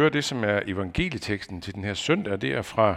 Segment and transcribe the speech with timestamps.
[0.00, 2.40] høre det, som er evangelieteksten til den her søndag.
[2.40, 2.96] Det er fra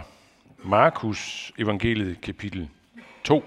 [0.58, 2.68] Markus evangeliet kapitel
[3.24, 3.44] 2.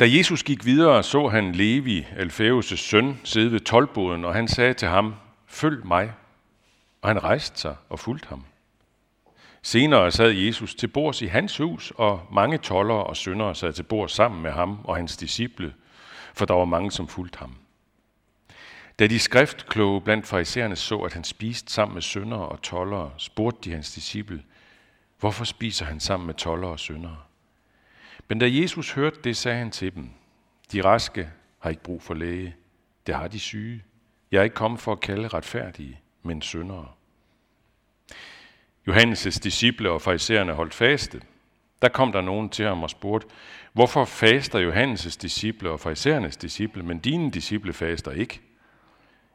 [0.00, 4.74] Da Jesus gik videre, så han Levi, Alfæus' søn, sidde ved tolvboden, og han sagde
[4.74, 5.14] til ham,
[5.46, 6.12] følg mig.
[7.02, 8.44] Og han rejste sig og fulgte ham.
[9.62, 13.82] Senere sad Jesus til bords i hans hus, og mange toller og syndere sad til
[13.82, 15.74] bords sammen med ham og hans disciple,
[16.34, 17.54] for der var mange, som fulgte ham.
[18.98, 23.70] Da de skriftkloge blandt farisæerne så, at han spiste sammen med syndere og tollere, spurgte
[23.70, 24.42] de hans disciple,
[25.20, 27.18] hvorfor spiser han sammen med tollere og syndere?
[28.28, 30.10] Men da Jesus hørte det, sagde han til dem,
[30.72, 32.56] de raske har ikke brug for læge,
[33.06, 33.82] det har de syge.
[34.32, 36.88] Jeg er ikke kommet for at kalde retfærdige, men syndere.
[38.88, 41.22] Johannes' disciple og farisæerne holdt faste.
[41.82, 43.28] Der kom der nogen til ham og spurgte,
[43.72, 48.40] hvorfor faster Johannes' disciple og farisæernes disciple, men dine disciple faster ikke?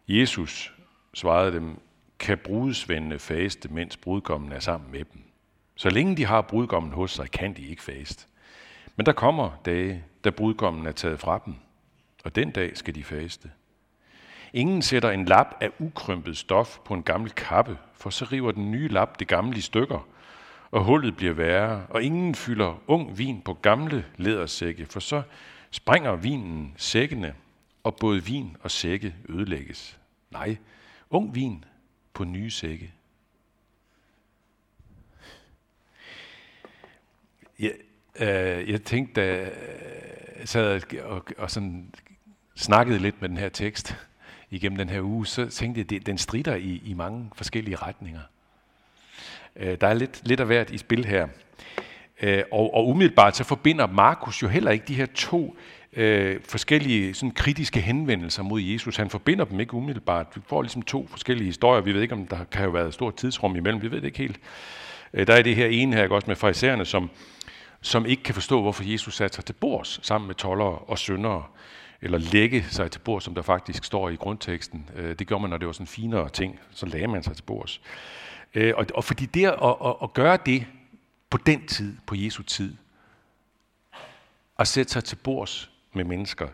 [0.08, 0.74] Jesus
[1.14, 1.80] svarede dem,
[2.20, 5.22] kan brudsvendene faste, mens brudgommen er sammen med dem.
[5.76, 8.28] Så længe de har brudgommen hos sig, kan de ikke faste.
[8.96, 11.56] Men der kommer dage, da brudgommen er taget fra dem,
[12.24, 13.52] og den dag skal de faste.
[14.54, 18.72] Ingen sætter en lap af ukrympet stof på en gammel kappe, for så river den
[18.72, 20.08] nye lap det gamle i stykker,
[20.72, 25.22] og hullet bliver værre, og ingen fylder ung vin på gamle lædersække, for så
[25.72, 27.36] springer vinen sækkene,
[27.88, 30.00] og både vin og sække ødelægges.
[30.32, 30.58] Nej,
[31.10, 31.66] ung vin
[32.14, 32.94] på nye sække.
[37.60, 37.74] Jeg,
[38.20, 39.52] øh, jeg tænkte, da
[40.40, 41.94] jeg sad og, og sådan
[42.56, 43.96] snakkede lidt med den her tekst
[44.50, 48.22] igennem den her uge, så tænkte jeg, at den strider i, i mange forskellige retninger.
[49.56, 51.28] Øh, der er lidt, lidt af hvert i spil her.
[52.22, 56.40] Øh, og, og umiddelbart så forbinder Markus jo heller ikke de her to øh, Øh,
[56.44, 58.96] forskellige sådan kritiske henvendelser mod Jesus.
[58.96, 60.28] Han forbinder dem ikke umiddelbart.
[60.36, 61.82] Vi får ligesom to forskellige historier.
[61.82, 63.82] Vi ved ikke, om der kan jo være et stort tidsrum imellem.
[63.82, 64.40] Vi ved det ikke helt.
[65.14, 67.10] Øh, der er det her ene her også med farisæerne, som,
[67.82, 71.44] som ikke kan forstå, hvorfor Jesus satte sig til bords sammen med tollere og syndere,
[72.02, 74.90] eller lægge sig til bords, som der faktisk står i grundteksten.
[74.96, 77.44] Øh, det gør man, når det var sådan finere ting, så lagde man sig til
[77.44, 77.82] bords.
[78.56, 80.66] Øh, og, og fordi det at, at, at gøre det
[81.30, 82.76] på den tid, på Jesu tid,
[84.60, 86.48] at sætte sig til bords med mennesker,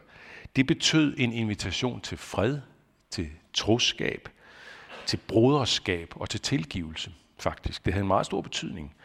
[0.55, 2.59] det betød en invitation til fred,
[3.09, 4.29] til troskab,
[5.05, 7.85] til broderskab og til tilgivelse, faktisk.
[7.85, 8.95] Det havde en meget stor betydning.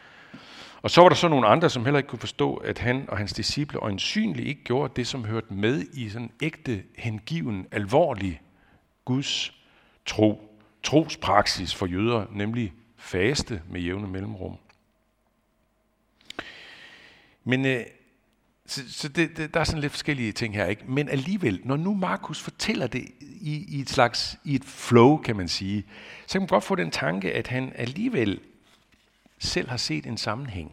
[0.81, 3.17] Og så var der så nogle andre, som heller ikke kunne forstå, at han og
[3.17, 8.41] hans disciple øjensynligt ikke gjorde det, som hørte med i sådan ægte, hengiven, alvorlig
[9.05, 9.53] Guds
[10.05, 14.57] tro, trospraksis for jøder, nemlig faste med jævne mellemrum.
[17.43, 17.85] Men øh,
[18.69, 20.83] så, så det, det, der er sådan lidt forskellige ting her, ikke?
[20.87, 25.35] Men alligevel, når nu Markus fortæller det i, i et slags i et flow, kan
[25.35, 25.85] man sige,
[26.27, 28.39] så kan man godt få den tanke, at han alligevel
[29.39, 30.71] selv har set en sammenhæng.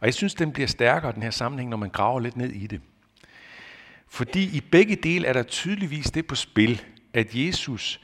[0.00, 2.66] Og jeg synes, den bliver stærkere, den her sammenhæng, når man graver lidt ned i
[2.66, 2.80] det.
[4.08, 6.82] Fordi i begge dele er der tydeligvis det på spil,
[7.14, 8.00] at Jesus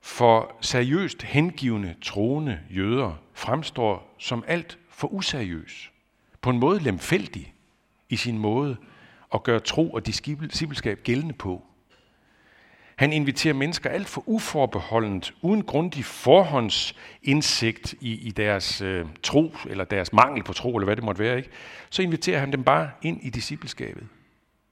[0.00, 5.90] for seriøst hengivende, troende jøder fremstår som alt for useriøs.
[6.40, 7.54] På en måde lemfældig
[8.12, 8.76] i sin måde
[9.34, 11.62] at gøre tro og discipleskab gældende på.
[12.96, 19.84] Han inviterer mennesker alt for uforbeholdent, uden grundig forhåndsindsigt i, i deres øh, tro, eller
[19.84, 21.36] deres mangel på tro, eller hvad det måtte være.
[21.36, 21.50] Ikke?
[21.90, 24.06] Så inviterer han dem bare ind i discipleskabet.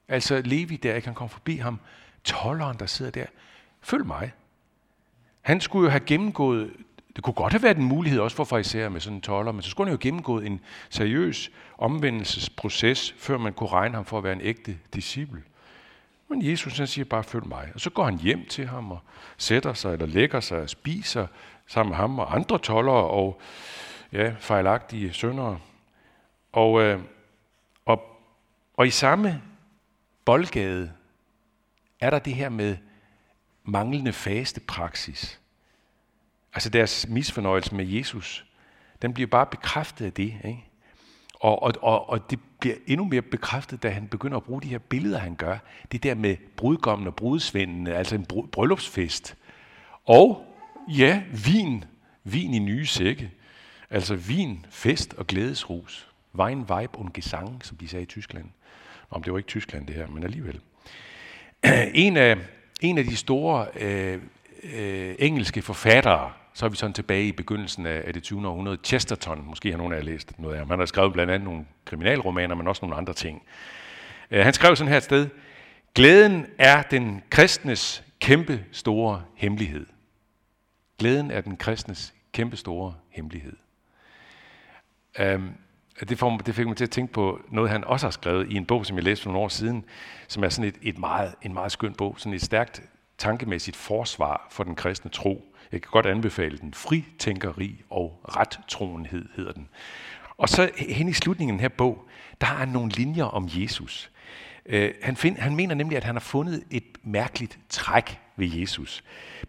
[0.07, 1.07] Altså Levi der, ikke?
[1.07, 1.79] han kom forbi ham,
[2.23, 3.25] tolleren, der sidder der.
[3.81, 4.31] Følg mig.
[5.41, 6.71] Han skulle jo have gennemgået,
[7.15, 9.61] det kunne godt have været en mulighed også for farisæer med sådan en toller, men
[9.61, 14.17] så skulle han jo gennemgå gennemgået en seriøs omvendelsesproces, før man kunne regne ham for
[14.17, 15.43] at være en ægte disciple.
[16.27, 17.71] Men Jesus han siger bare, følg mig.
[17.73, 18.99] Og så går han hjem til ham og
[19.37, 21.27] sætter sig, eller lægger sig og spiser
[21.67, 23.41] sammen med ham og andre tollere og
[24.11, 25.59] ja, fejlagtige søndere.
[26.51, 26.99] Og, øh,
[27.85, 28.01] og,
[28.73, 29.41] og i samme
[30.25, 30.91] boldgade
[31.99, 32.77] er der det her med
[33.63, 35.40] manglende faste praksis.
[36.53, 38.45] Altså deres misfornøjelse med Jesus,
[39.01, 40.33] den bliver bare bekræftet af det.
[40.43, 40.65] Ikke?
[41.39, 44.67] Og, og, og, og det bliver endnu mere bekræftet, da han begynder at bruge de
[44.67, 45.57] her billeder, han gør.
[45.91, 49.35] Det der med brudgommen og brudsvendene, altså en bryllupsfest.
[50.05, 50.45] Og
[50.87, 51.83] ja, vin.
[52.23, 53.31] Vin i nye sække.
[53.89, 56.07] Altså vin, fest og glædesrus.
[56.35, 58.45] Wein, vibe und Gesang, som de sagde i Tyskland.
[59.09, 60.59] Om det var ikke Tyskland det her, men alligevel.
[61.93, 62.37] En af,
[62.81, 64.21] en af de store øh,
[64.63, 68.47] øh, engelske forfattere, så er vi sådan tilbage i begyndelsen af, af det 20.
[68.47, 68.77] århundrede.
[68.83, 70.69] Chesterton, måske har nogen af jer læst noget af ham.
[70.69, 73.41] Han har skrevet blandt andet nogle kriminalromaner, men også nogle andre ting.
[74.31, 75.29] Uh, han skrev sådan her et sted,
[75.95, 79.85] Glæden er den kristnes kæmpe store hemmelighed.
[80.99, 83.53] Glæden er den kristnes kæmpestore hemmelighed.
[85.19, 85.51] Um,
[86.09, 88.55] det, får, det fik mig til at tænke på noget, han også har skrevet i
[88.55, 89.85] en bog, som jeg læste for nogle år siden,
[90.27, 92.81] som er sådan et, et meget, en meget skøn bog, sådan et stærkt
[93.21, 95.55] tankemæssigt forsvar for den kristne tro.
[95.71, 96.73] Jeg kan godt anbefale den.
[96.73, 99.69] Fritænkeri og rettroenhed hedder den.
[100.37, 102.07] Og så hen i slutningen af den her bog,
[102.41, 104.11] der er nogle linjer om Jesus.
[104.73, 109.03] Uh, han, find, han mener nemlig, at han har fundet et mærkeligt træk ved Jesus.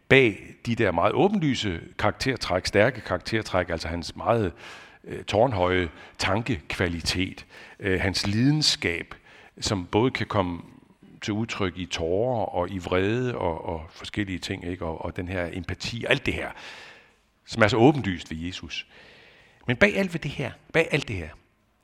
[0.08, 4.52] Bag de der meget åbenlyse karaktertræk, stærke karaktertræk, altså hans meget
[5.04, 5.88] uh, tårnhøje
[6.18, 7.46] tankekvalitet,
[7.84, 9.14] uh, hans lidenskab,
[9.60, 10.60] som både kan komme
[11.22, 14.84] til udtryk i tårer og i vrede og, og forskellige ting, ikke?
[14.84, 16.50] Og, og den her empati og alt det her,
[17.46, 18.86] som er så åbenlyst ved Jesus.
[19.66, 21.28] Men bag alt ved det her, bag alt det her,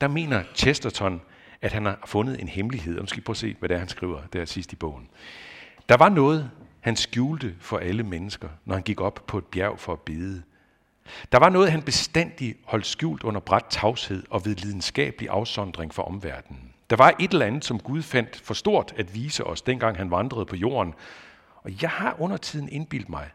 [0.01, 1.21] der mener Chesterton,
[1.63, 2.97] at han har fundet en hemmelighed.
[2.97, 4.77] Og nu skal I prøve at se, hvad det er, han skriver der sidst i
[4.77, 5.09] bogen.
[5.89, 6.51] Der var noget,
[6.81, 10.43] han skjulte for alle mennesker, når han gik op på et bjerg for at bede.
[11.33, 16.03] Der var noget, han bestandig holdt skjult under bræt tavshed og ved lidenskabelig afsondring for
[16.03, 16.75] omverdenen.
[16.91, 20.11] Der var et eller andet, som Gud fandt for stort at vise os, dengang han
[20.11, 20.95] vandrede på jorden.
[21.57, 23.31] Og jeg har under tiden indbildt mig,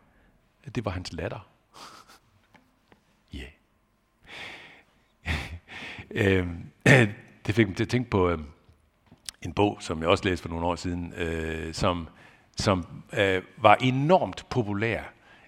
[0.64, 1.48] at det var hans latter.
[3.34, 3.38] Ja.
[3.38, 3.50] yeah.
[6.16, 6.72] Øhm,
[7.46, 8.46] det fik mig til at tænke på øhm,
[9.42, 12.08] en bog, som jeg også læste for nogle år siden, øh, som,
[12.58, 15.02] som øh, var enormt populær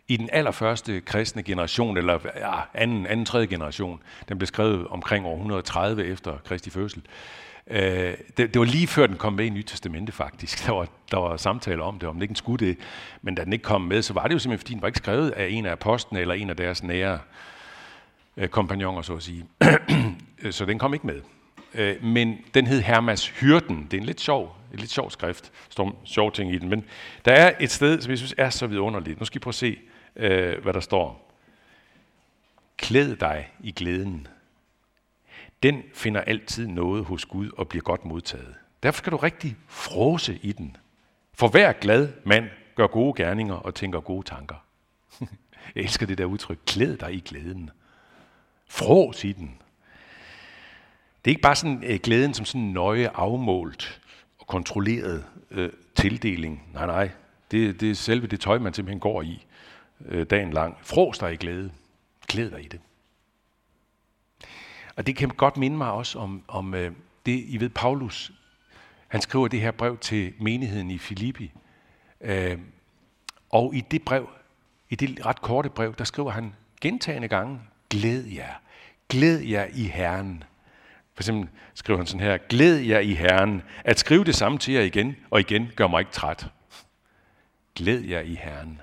[0.07, 4.03] i den allerførste kristne generation, eller ja, anden, anden, tredje generation.
[4.29, 6.99] Den blev skrevet omkring år 130 efter Kristi fødsel.
[6.99, 10.65] Øh, Øh, det, det var lige før den kom med i Nyt Testamente faktisk.
[10.65, 12.77] Der var, der var samtaler om det, om den ikke skulle det.
[13.21, 14.97] Men da den ikke kom med, så var det jo simpelthen, fordi den var ikke
[14.97, 17.19] skrevet af en af apostlene eller en af deres nære
[18.37, 19.45] øh, kompagnoner, så at sige.
[20.51, 21.21] så den kom ikke med.
[21.73, 23.87] Øh, men den hed Hermas Hyrden.
[23.91, 25.43] Det er en lidt sjov, en lidt sjov skrift.
[25.43, 26.69] Der står sjov ting i den.
[26.69, 26.85] Men
[27.25, 29.19] der er et sted, som jeg synes er så vidunderligt.
[29.19, 29.79] Nu skal I prøve at se,
[30.15, 31.31] øh, hvad der står.
[32.77, 34.27] Klæd dig i glæden
[35.65, 38.55] den finder altid noget hos Gud og bliver godt modtaget.
[38.83, 40.77] Derfor skal du rigtig frose i den.
[41.33, 44.55] For hver glad mand gør gode gerninger og tænker gode tanker.
[45.75, 46.59] Jeg elsker det der udtryk.
[46.65, 47.69] Klæd dig i glæden.
[48.67, 49.57] Frås i den.
[51.25, 54.01] Det er ikke bare sådan øh, glæden som sådan nøje afmålt
[54.39, 56.63] og kontrolleret øh, tildeling.
[56.73, 57.09] Nej, nej.
[57.51, 59.45] Det, det er selve det tøj, man simpelthen går i
[60.05, 60.77] øh, dagen lang.
[60.81, 61.71] Frås dig i glæde.
[62.27, 62.79] Glæd dig i det.
[64.95, 66.91] Og det kan godt minde mig også om, om øh,
[67.25, 68.31] det, I ved, Paulus,
[69.07, 71.51] han skriver det her brev til menigheden i Filippi.
[72.21, 72.57] Øh,
[73.49, 74.29] og i det brev,
[74.89, 77.59] i det ret korte brev, der skriver han gentagende gange,
[77.89, 78.53] glæd jer,
[79.09, 80.43] glæd jer i Herren.
[81.13, 83.61] For eksempel skriver han sådan her, glæd jer i Herren.
[83.83, 86.47] At skrive det samme til jer igen og igen gør mig ikke træt.
[87.75, 88.81] Glæd jer i Herren.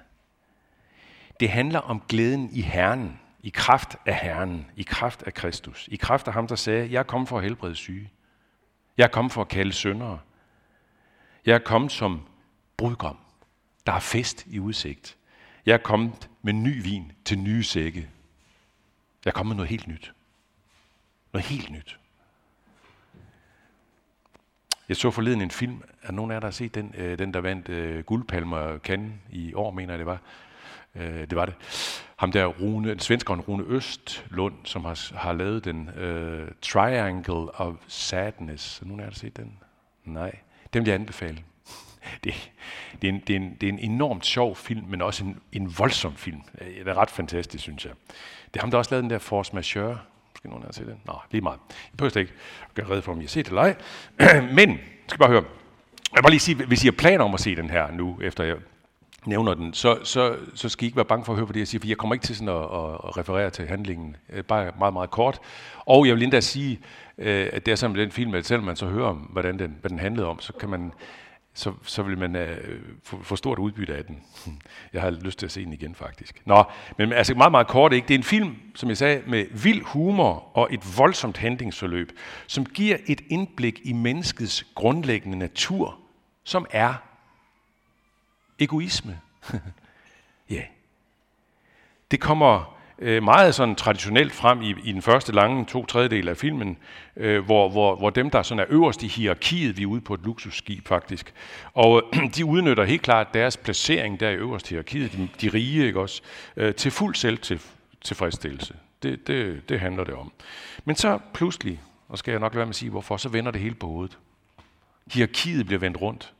[1.41, 5.97] Det handler om glæden i Herren i kraft af Herren, i kraft af Kristus, i
[5.97, 8.11] kraft af ham, der sagde, jeg er kommet for at helbrede syge.
[8.97, 10.21] Jeg er kommet for at kalde syndere.
[11.47, 12.23] Jeg er kommet som
[12.77, 13.17] brudgom.
[13.87, 15.17] Der er fest i udsigt.
[15.67, 18.09] Jeg er kommet med ny vin til nye sække.
[19.25, 20.13] Jeg er kommet med noget helt nyt.
[21.33, 21.99] Noget helt nyt.
[24.89, 27.35] Jeg så forleden en film, er nogen af jer, der har set den, øh, den
[27.35, 30.21] der vandt øh, guldpalmer kan i år, mener jeg det var.
[30.95, 31.55] Øh, det var det.
[32.23, 38.83] Ham der Rune, svenskeren Rune Østlund, som har, har lavet den uh, Triangle of Sadness.
[38.83, 39.59] Nogen af jer har set den?
[40.05, 40.39] Nej.
[40.73, 41.39] Den vil jeg anbefale.
[42.25, 42.51] Det,
[43.03, 45.41] det, er en, det, er en, det er en enormt sjov film, men også en,
[45.53, 46.41] en voldsom film.
[46.59, 47.93] Det er ret fantastisk, synes jeg.
[48.55, 49.99] Det er ham, der også lavede den der Force Majeure.
[50.33, 51.01] Måske nogen af jer har set den?
[51.05, 51.59] Nå, lige meget.
[51.69, 52.33] Jeg behøver ikke
[52.69, 53.77] at gøre redde for, om I har set det eller ej.
[54.59, 55.45] men, skal bare høre.
[56.13, 58.19] Jeg vil bare lige sige, hvis I har planer om at se den her nu,
[58.23, 58.57] efter jeg
[59.27, 61.61] nævner den, så, så, så skal I ikke være bange for at høre på det,
[61.61, 62.65] jeg siger, for jeg kommer ikke til sådan at,
[63.09, 65.39] at referere til handlingen, øh, bare meget, meget kort.
[65.87, 66.81] Og jeg vil endda sige,
[67.19, 69.59] øh, at det er sådan med den film, at selvom man så hører om, hvordan
[69.59, 70.93] den, hvad den handlede om, så kan man
[71.55, 72.43] så, så vil man uh,
[73.05, 74.23] få, få stort udbytte af den.
[74.93, 76.43] Jeg har lyst til at se den igen, faktisk.
[76.47, 76.65] Nå,
[76.99, 78.09] men altså meget, meget kort, ikke?
[78.09, 82.13] Det er en film, som jeg sagde, med vild humor og et voldsomt handlingsforløb,
[82.47, 85.99] som giver et indblik i menneskets grundlæggende natur,
[86.45, 86.95] som er
[88.63, 89.21] egoisme.
[90.51, 90.55] ja.
[90.55, 90.65] yeah.
[92.11, 96.37] Det kommer øh, meget sådan traditionelt frem i, i den første lange to tredjedel af
[96.37, 96.79] filmen,
[97.17, 100.15] øh, hvor, hvor, hvor dem, der sådan er øverst i hierarkiet, vi er ude på
[100.15, 101.35] et luksusskib faktisk,
[101.75, 105.49] og øh, de udnytter helt klart deres placering der i øverst i hierarkiet, de, de
[105.49, 106.23] rige, ikke også,
[106.57, 107.61] øh, til fuld selv til,
[108.01, 108.75] tilfredsstillelse.
[109.03, 110.33] Det, det, det handler det om.
[110.85, 113.51] Men så pludselig, og skal jeg nok lade være med at sige hvorfor, så vender
[113.51, 114.19] det hele på hovedet.
[115.13, 116.33] Hierarkiet bliver vendt rundt.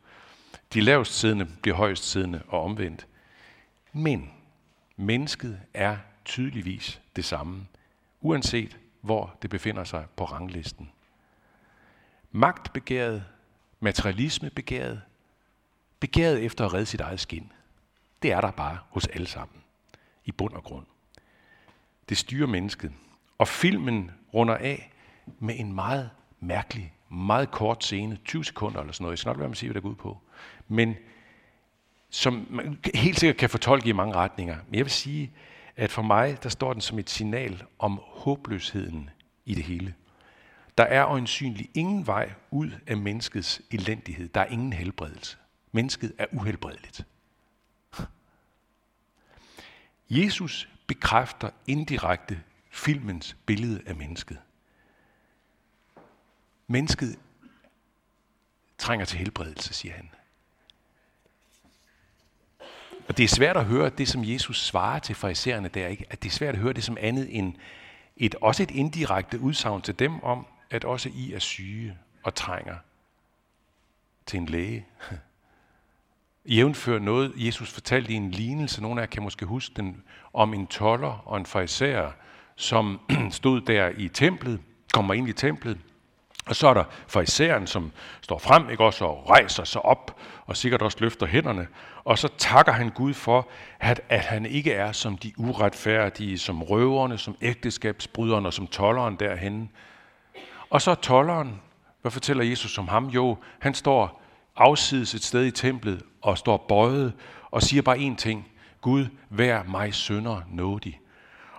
[0.75, 3.07] De lavest siddende bliver højst siddende og omvendt.
[3.93, 4.31] Men
[4.97, 7.67] Mennesket er tydeligvis det samme,
[8.21, 10.91] uanset hvor det befinder sig på ranglisten.
[12.33, 13.25] Magtbegæret,
[13.81, 15.03] materialismebegæret,
[16.01, 17.53] begæret efter at redde sit eget skin.
[18.23, 19.57] Det er der bare hos alle sammen,
[20.25, 20.87] i bund og grund.
[22.09, 22.93] Det styrer mennesket.
[23.39, 24.93] Og filmen runder af
[25.39, 26.11] med en meget
[26.41, 29.13] mærkelig, meget kort scene, 20 sekunder eller sådan noget.
[29.13, 30.19] Jeg skal nok være med at sige, hvad det går ud på.
[30.69, 30.97] Men
[32.11, 34.57] som man helt sikkert kan fortolke i mange retninger.
[34.69, 35.33] Men jeg vil sige,
[35.77, 39.11] at for mig, der står den som et signal om håbløsheden
[39.45, 39.95] i det hele.
[40.79, 44.29] Der er øjensynligt ingen vej ud af menneskets elendighed.
[44.29, 45.37] Der er ingen helbredelse.
[45.73, 47.07] Mennesket er uhelbredeligt.
[50.11, 52.41] Jesus bekræfter indirekte
[52.71, 54.39] filmens billede af mennesket.
[56.73, 57.19] Mennesket
[58.79, 60.11] trænger til helbredelse, siger han.
[63.09, 66.07] Og det er svært at høre det, som Jesus svarer til farisæerne der, ikke?
[66.11, 67.55] at det er svært at høre det som andet end
[68.17, 72.77] et, også et indirekte udsagn til dem om, at også I er syge og trænger
[74.27, 74.87] til en læge.
[76.57, 80.03] Jævnfør noget, Jesus fortalte i en lignelse, nogle af jer kan måske huske den,
[80.33, 82.11] om en toller og en farisæer,
[82.57, 83.01] som
[83.31, 84.61] stod der i templet,
[84.93, 85.79] kommer ind i templet,
[86.47, 90.57] og så er der fariseren, som står frem, ikke også, og rejser sig op, og
[90.57, 91.67] sikkert også løfter hænderne,
[92.05, 93.49] og så takker han Gud for,
[93.81, 99.17] at, at han ikke er som de uretfærdige, som røverne, som ægteskabsbryderne og som tolleren
[99.17, 99.71] derhen.
[100.71, 101.61] Og så tolleren,
[102.03, 103.07] hvad fortæller Jesus om ham?
[103.07, 104.23] Jo, han står
[104.57, 107.13] afsides et sted i templet og står bøjet
[107.51, 108.49] og siger bare én ting.
[108.81, 111.01] Gud, vær mig sønder nådig.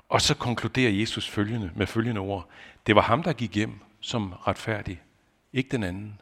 [0.10, 2.48] Og så konkluderer Jesus følgende, med følgende ord.
[2.88, 5.02] Det var ham, der gik hjem som retfærdig,
[5.54, 6.22] ikke den anden.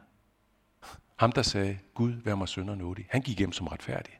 [1.15, 3.07] Ham, der sagde, Gud, vær mig sønder nådig.
[3.09, 4.19] Han gik hjem som retfærdig.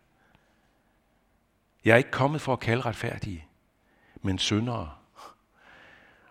[1.86, 3.46] Jeg er ikke kommet for at kalde retfærdige,
[4.22, 4.92] men syndere.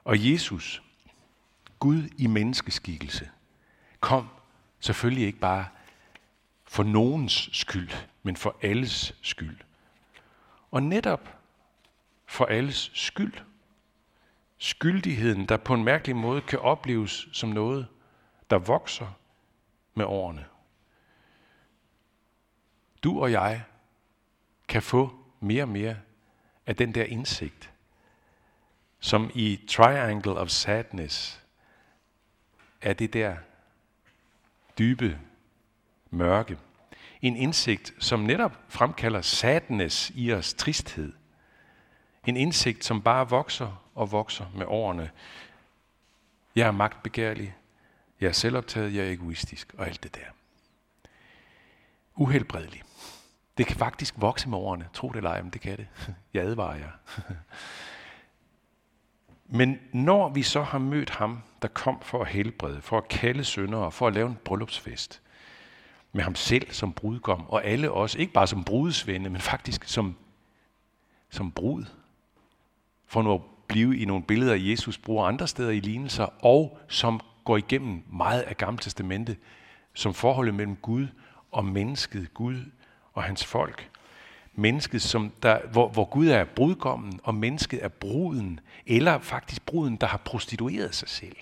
[0.05, 0.83] Og Jesus,
[1.79, 3.31] Gud i menneskeskikkelse,
[4.01, 4.29] kom
[4.81, 5.69] selvfølgelig ikke bare
[6.65, 7.91] for nogens skyld,
[8.23, 9.59] men for alles skyld.
[10.71, 11.39] Og netop
[12.27, 13.35] for alles skyld,
[14.61, 17.87] skyldigheden, der på en mærkelig måde kan opleves som noget,
[18.51, 19.19] der vokser
[19.95, 20.47] med årene.
[23.03, 23.63] Du og jeg
[24.69, 25.97] kan få mere og mere
[26.67, 27.73] af den der indsigt,
[29.01, 31.43] som i Triangle of Sadness
[32.83, 33.37] er det der
[34.79, 35.21] dybe
[36.11, 36.59] mørke.
[37.23, 41.13] En indsigt, som netop fremkalder sadness i os, tristhed.
[42.27, 45.11] En indsigt, som bare vokser og vokser med årene.
[46.55, 47.55] Jeg er magtbegærlig,
[48.21, 50.31] jeg er selvoptaget, jeg er egoistisk og alt det der.
[52.15, 52.83] Uhelbredelig.
[53.59, 54.89] Det kan faktisk vokse med årene.
[54.95, 55.89] Tro det eller ej, men det kan det.
[56.35, 56.91] Jeg advarer jer.
[59.53, 63.45] Men når vi så har mødt ham, der kom for at helbrede, for at kalde
[63.45, 65.23] syndere, for at lave en bryllupsfest,
[66.13, 70.17] med ham selv som brudgom, og alle os, ikke bare som brudsvende, men faktisk som,
[71.31, 71.85] som brud,
[73.07, 77.21] for nu at blive i nogle billeder, Jesus bruger andre steder i lignelser, og som
[77.45, 79.37] går igennem meget af Gamle Testamente,
[79.95, 81.07] som forholdet mellem Gud
[81.53, 82.57] og mennesket, Gud
[83.15, 83.89] og hans folk.
[84.55, 89.97] Mennesket, som der, hvor, hvor Gud er brudgommen, og mennesket er bruden, eller faktisk bruden,
[89.97, 91.37] der har prostitueret sig selv.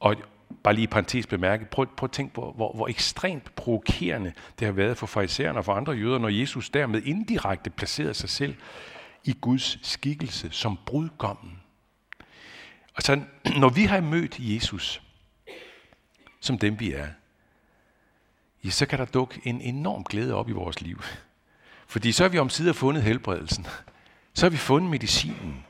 [0.00, 0.16] Og
[0.62, 4.66] bare lige i parentes bemærke, prøv, prøv at tænke på, hvor, hvor ekstremt provokerende det
[4.66, 8.54] har været for farisæerne og for andre jøder, når Jesus dermed indirekte placerede sig selv
[9.24, 11.60] i Guds skikkelse som brudgommen.
[12.94, 13.22] Og så,
[13.60, 15.02] når vi har mødt Jesus,
[16.40, 17.08] som dem vi er,
[18.64, 21.02] ja, så kan der dukke en enorm glæde op i vores liv.
[21.86, 23.66] Fordi så har vi omsider fundet helbredelsen.
[24.34, 25.64] Så har vi fundet medicinen.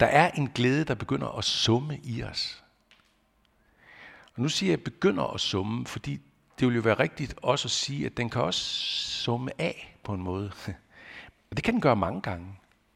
[0.00, 2.64] Der er en glæde, der begynder at summe i os.
[4.34, 6.20] Og nu siger jeg, at jeg begynder at summe, fordi
[6.58, 8.60] det vil jo være rigtigt også at sige, at den kan også
[9.22, 10.52] summe af på en måde.
[11.52, 12.46] Og det kan den gøre mange gange.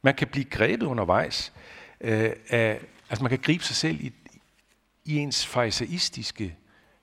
[0.02, 1.52] Man kan blive grebet undervejs.
[2.00, 4.12] Øh, af, altså man kan gribe sig selv i,
[5.04, 6.56] i ens farisaistiske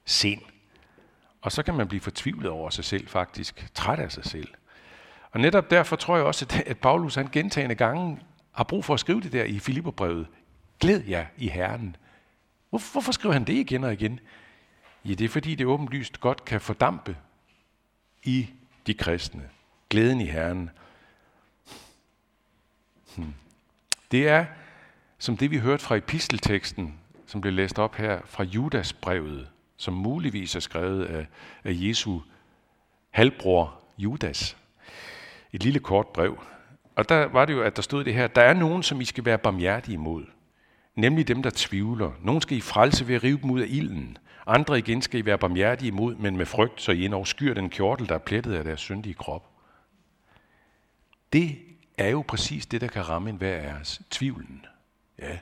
[0.06, 0.42] sind.
[1.42, 4.48] Og så kan man blive fortvivlet over sig selv faktisk, træt af sig selv.
[5.32, 8.20] Og netop derfor tror jeg også, at, at Paulus han gentagende gange
[8.52, 10.28] har brug for at skrive det der i Filipperbrevet.
[10.80, 11.96] Glæd jer i Herren.
[12.70, 14.20] Hvor, hvorfor skriver han det igen og igen?
[15.06, 17.18] Ja, det er fordi, det åbenlyst godt kan fordampe
[18.24, 18.50] i
[18.88, 19.50] de kristne.
[19.90, 20.70] Glæden i Herren.
[23.18, 23.34] Hmm.
[24.12, 24.46] Det er,
[25.18, 29.94] som det vi hørte fra epistelteksten, som blev læst op her fra Judas brevet, som
[29.94, 31.28] muligvis er skrevet af,
[31.64, 32.20] af Jesu
[33.12, 34.58] halvbror Judas.
[35.54, 36.44] Et lille kort brev.
[36.96, 39.06] Og der var det jo, at der stod det her, der er nogen, som I
[39.06, 40.26] skal være barmhjertige imod.
[40.96, 42.12] Nemlig dem, der tvivler.
[42.22, 44.18] Nogen skal I frelse ved at rive dem ud af ilden.
[44.48, 47.70] Andre igen skal I være barmhjertige imod, men med frygt, så I endnu skyr den
[47.70, 49.50] kjortel, der er plettet af deres syndige krop.
[51.34, 51.58] Det
[51.98, 54.02] er jo præcis det, der kan ramme enhver af os.
[54.12, 54.66] Tvivlen.
[55.20, 55.38] Ja.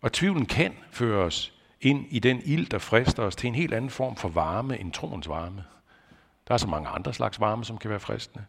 [0.00, 3.74] Og tvivlen kan føre os ind i den ild, der frister os til en helt
[3.74, 5.64] anden form for varme end troens varme.
[6.48, 8.44] Der er så mange andre slags varme, som kan være fristende.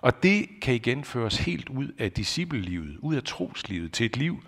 [0.00, 4.16] Og det kan igen føre os helt ud af disciplelivet, ud af troslivet, til et
[4.16, 4.44] liv,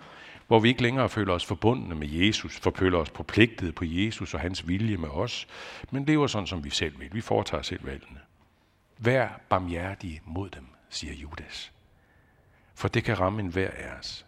[0.47, 4.39] hvor vi ikke længere føler os forbundne med Jesus, forfølger os forpligtet på Jesus og
[4.39, 5.47] hans vilje med os,
[5.91, 7.09] men lever sådan, som vi selv vil.
[7.13, 8.19] Vi foretager selv valgene.
[8.97, 11.71] Vær barmhjertig mod dem, siger Judas.
[12.79, 14.25] For det kan ramme enhver af os.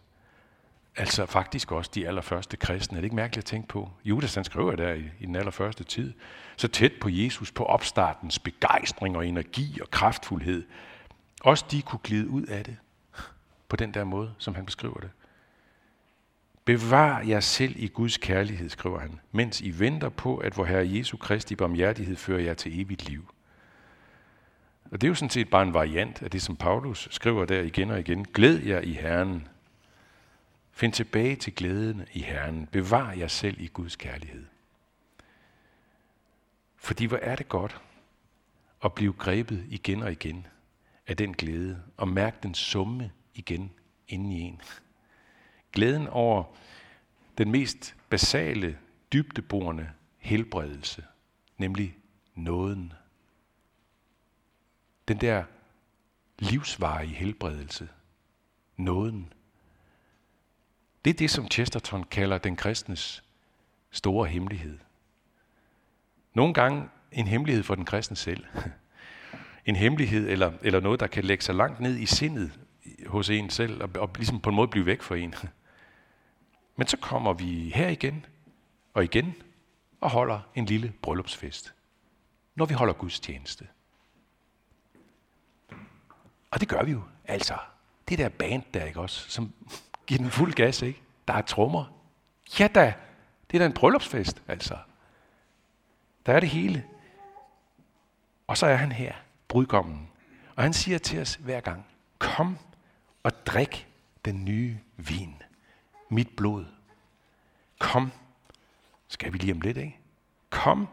[0.96, 2.98] Altså faktisk også de allerførste kristne.
[2.98, 3.90] Er det ikke mærkeligt at tænke på?
[4.06, 6.14] Judas han skriver der i, i den allerførste tid.
[6.58, 10.64] Så tæt på Jesus, på opstartens begejstring og energi og kraftfuldhed.
[11.42, 12.78] Også de kunne glide ud af det
[13.70, 15.10] på den der måde, som han beskriver det.
[16.66, 20.98] Bevar jer selv i Guds kærlighed, skriver han, mens I venter på, at vor Herre
[20.98, 23.34] Jesu Kristi barmhjertighed fører jer til evigt liv.
[24.92, 27.62] Og det er jo sådan set bare en variant af det, som Paulus skriver der
[27.62, 28.26] igen og igen.
[28.26, 29.48] Glæd jer i Herren.
[30.72, 32.68] Find tilbage til glæden i Herren.
[32.68, 34.46] Bevar jer selv i Guds kærlighed.
[36.76, 37.82] Fordi hvor er det godt
[38.84, 40.48] at blive grebet igen og igen
[41.08, 43.72] af den glæde, og mærke den summe igen
[44.08, 44.62] inden i en.
[45.74, 46.44] Glæden over
[47.38, 48.78] den mest basale,
[49.14, 51.04] dybdeborende helbredelse,
[51.58, 51.96] nemlig
[52.36, 52.94] nåden.
[55.12, 55.44] Den der
[56.40, 57.90] livsvarige helbredelse,
[58.78, 59.34] nåden.
[61.06, 63.24] Det er det, som Chesterton kalder den kristnes
[63.90, 64.80] store hemmelighed.
[66.34, 68.46] Nogle gange en hemmelighed for den kristne selv.
[69.66, 72.60] En hemmelighed eller, eller noget, der kan lægge sig langt ned i sindet
[73.08, 75.36] hos en selv, og, og ligesom på en måde blive væk fra en.
[76.78, 78.26] Men så kommer vi her igen
[78.94, 79.34] og igen
[80.02, 81.74] og holder en lille bryllupsfest,
[82.56, 83.68] når vi holder gudstjeneste.
[86.52, 87.58] Og det gør vi jo, altså.
[88.10, 89.54] Det der band der, ikke også, som
[90.08, 91.02] giver den fuld gas, ikke?
[91.28, 91.86] Der er trommer.
[92.60, 92.94] Ja da,
[93.52, 94.78] det er da en bryllupsfest, altså.
[96.26, 96.86] Der er det hele.
[98.48, 99.14] Og så er han her,
[99.48, 100.10] brudgommen.
[100.56, 101.86] Og han siger til os hver gang,
[102.20, 102.58] kom
[103.24, 103.88] og drik
[104.26, 105.42] den nye vin
[106.12, 106.66] mit blod.
[107.80, 108.12] Kom.
[109.08, 110.00] Skal vi lige om lidt, ikke?
[110.50, 110.88] Kom.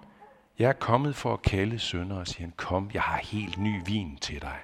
[0.59, 3.83] Jeg er kommet for at kalde sønder og siger han, kom, jeg har helt ny
[3.87, 4.59] vin til dig.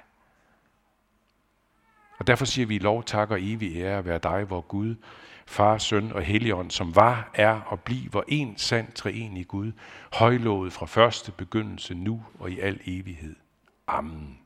[2.17, 4.95] Og derfor siger vi lov, tak og evig ære være dig, hvor Gud,
[5.45, 9.71] Far, Søn og Helligånd, som var, er og bliver en sand treen i Gud,
[10.13, 13.35] højlovet fra første begyndelse, nu og i al evighed.
[13.87, 14.39] Amen.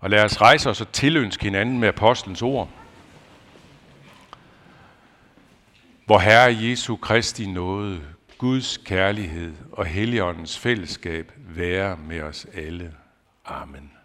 [0.00, 2.68] Og lad os rejse os og tilønske hinanden med apostlens ord.
[6.06, 8.00] Hvor Herre Jesu Kristi nåde,
[8.38, 12.94] Guds kærlighed og Helligåndens fællesskab være med os alle.
[13.44, 13.97] Amen.